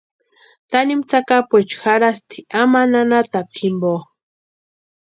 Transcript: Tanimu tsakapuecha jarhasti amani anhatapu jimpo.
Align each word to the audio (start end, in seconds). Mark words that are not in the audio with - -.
Tanimu 0.71 1.03
tsakapuecha 1.09 1.77
jarhasti 1.83 2.37
amani 2.61 2.95
anhatapu 3.01 3.51
jimpo. 3.59 3.93